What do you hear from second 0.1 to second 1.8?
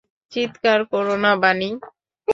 চিৎকার করো না, বানি।